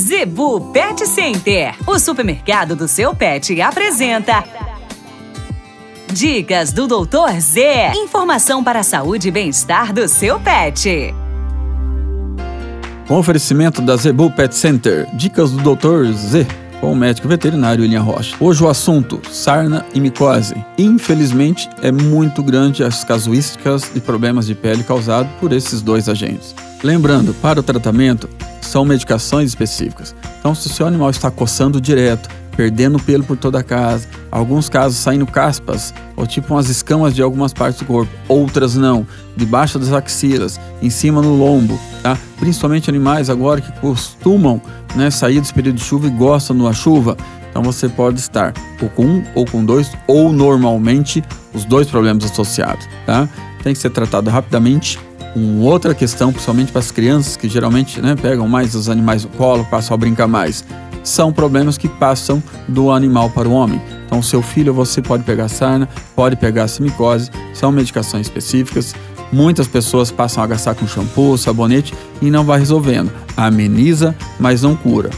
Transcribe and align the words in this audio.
Zebu 0.00 0.72
Pet 0.72 1.06
Center, 1.06 1.74
o 1.86 1.98
supermercado 1.98 2.74
do 2.74 2.88
seu 2.88 3.14
pet, 3.14 3.60
apresenta. 3.60 4.42
Dicas 6.10 6.72
do 6.72 6.86
Doutor 6.86 7.38
Z. 7.38 7.92
Informação 7.94 8.64
para 8.64 8.80
a 8.80 8.82
saúde 8.82 9.28
e 9.28 9.30
bem-estar 9.30 9.92
do 9.92 10.08
seu 10.08 10.40
pet. 10.40 11.14
Com 13.06 13.18
oferecimento 13.18 13.82
da 13.82 13.94
Zebu 13.94 14.30
Pet 14.30 14.54
Center, 14.54 15.06
dicas 15.14 15.50
do 15.50 15.62
Doutor 15.62 16.10
Z 16.14 16.46
com 16.80 16.92
o 16.92 16.96
médico 16.96 17.28
veterinário 17.28 17.82
William 17.82 18.00
Rocha. 18.00 18.34
Hoje 18.40 18.64
o 18.64 18.70
assunto, 18.70 19.20
sarna 19.30 19.84
e 19.92 20.00
micose. 20.00 20.54
Infelizmente, 20.78 21.68
é 21.82 21.92
muito 21.92 22.42
grande 22.42 22.82
as 22.82 23.04
casuísticas 23.04 23.90
de 23.92 24.00
problemas 24.00 24.46
de 24.46 24.54
pele 24.54 24.82
causados 24.82 25.30
por 25.38 25.52
esses 25.52 25.82
dois 25.82 26.08
agentes. 26.08 26.54
Lembrando, 26.82 27.34
para 27.34 27.60
o 27.60 27.62
tratamento, 27.62 28.28
são 28.60 28.84
medicações 28.84 29.50
específicas. 29.50 30.14
Então, 30.38 30.54
se 30.54 30.66
o 30.66 30.70
seu 30.70 30.86
animal 30.86 31.10
está 31.10 31.30
coçando 31.30 31.80
direto, 31.80 32.28
perdendo 32.56 32.98
pelo 32.98 33.24
por 33.24 33.36
toda 33.36 33.60
a 33.60 33.62
casa, 33.62 34.06
alguns 34.30 34.68
casos 34.68 34.98
saindo 34.98 35.26
caspas, 35.26 35.94
ou 36.16 36.26
tipo 36.26 36.52
umas 36.54 36.68
escamas 36.68 37.14
de 37.14 37.22
algumas 37.22 37.52
partes 37.52 37.80
do 37.80 37.86
corpo, 37.86 38.12
outras 38.28 38.74
não, 38.74 39.06
debaixo 39.36 39.78
das 39.78 39.92
axilas, 39.92 40.60
em 40.82 40.90
cima 40.90 41.22
no 41.22 41.34
lombo, 41.34 41.78
tá? 42.02 42.18
Principalmente 42.38 42.90
animais 42.90 43.30
agora 43.30 43.60
que 43.60 43.72
costumam 43.80 44.60
né, 44.94 45.10
sair 45.10 45.40
desse 45.40 45.54
período 45.54 45.76
de 45.76 45.84
chuva 45.84 46.06
e 46.06 46.10
gostam 46.10 46.58
da 46.58 46.72
chuva. 46.72 47.16
Então 47.50 47.62
você 47.62 47.88
pode 47.88 48.20
estar 48.20 48.52
ou 48.80 48.88
com 48.90 49.04
um 49.04 49.24
ou 49.34 49.44
com 49.44 49.64
dois, 49.64 49.90
ou 50.06 50.32
normalmente 50.32 51.22
os 51.52 51.64
dois 51.64 51.88
problemas 51.88 52.24
associados, 52.24 52.86
tá? 53.06 53.28
Tem 53.62 53.74
que 53.74 53.80
ser 53.80 53.90
tratado 53.90 54.30
rapidamente 54.30 54.98
uma 55.34 55.64
outra 55.64 55.94
questão, 55.94 56.32
principalmente 56.32 56.72
para 56.72 56.80
as 56.80 56.90
crianças 56.90 57.36
que 57.36 57.48
geralmente 57.48 58.00
né, 58.00 58.14
pegam 58.14 58.48
mais 58.48 58.74
os 58.74 58.88
animais 58.88 59.24
no 59.24 59.30
colo, 59.30 59.64
passam 59.64 59.94
a 59.94 59.98
brincar 59.98 60.26
mais, 60.26 60.64
são 61.02 61.32
problemas 61.32 61.78
que 61.78 61.88
passam 61.88 62.42
do 62.68 62.90
animal 62.90 63.30
para 63.30 63.48
o 63.48 63.52
homem. 63.52 63.80
Então, 64.06 64.22
seu 64.22 64.42
filho, 64.42 64.74
você 64.74 65.00
pode 65.00 65.22
pegar 65.22 65.48
sarna, 65.48 65.88
pode 66.16 66.36
pegar 66.36 66.68
simicose, 66.68 67.30
são 67.54 67.70
medicações 67.70 68.26
específicas. 68.26 68.94
Muitas 69.32 69.68
pessoas 69.68 70.10
passam 70.10 70.42
a 70.42 70.46
gastar 70.46 70.74
com 70.74 70.86
shampoo, 70.86 71.38
sabonete 71.38 71.94
e 72.20 72.30
não 72.30 72.44
vai 72.44 72.58
resolvendo. 72.58 73.12
Ameniza, 73.36 74.14
mas 74.38 74.62
não 74.62 74.74
cura. 74.74 75.10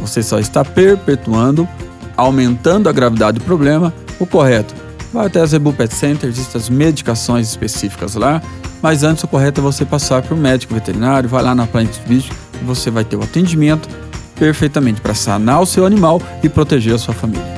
Você 0.00 0.22
só 0.22 0.38
está 0.38 0.64
perpetuando, 0.64 1.68
aumentando 2.16 2.88
a 2.88 2.92
gravidade 2.92 3.38
do 3.38 3.44
problema. 3.44 3.92
O 4.18 4.26
correto, 4.26 4.74
vai 5.12 5.26
até 5.26 5.40
a 5.40 5.46
Zebu 5.46 5.72
Pet 5.72 5.94
Center, 5.94 6.28
existem 6.28 6.60
as 6.60 6.68
medicações 6.68 7.48
específicas 7.48 8.14
lá 8.14 8.42
mas 8.82 9.02
antes 9.02 9.24
o 9.24 9.28
correto 9.28 9.60
é 9.60 9.62
você 9.62 9.84
passar 9.84 10.22
para 10.22 10.34
o 10.34 10.36
médico 10.36 10.74
veterinário, 10.74 11.28
vai 11.28 11.42
lá 11.42 11.54
na 11.54 11.66
Planet 11.66 11.96
e 12.08 12.64
você 12.64 12.90
vai 12.90 13.04
ter 13.04 13.16
o 13.16 13.22
atendimento 13.22 13.88
perfeitamente 14.36 15.00
para 15.00 15.14
sanar 15.14 15.60
o 15.60 15.66
seu 15.66 15.84
animal 15.84 16.22
e 16.42 16.48
proteger 16.48 16.94
a 16.94 16.98
sua 16.98 17.14
família. 17.14 17.57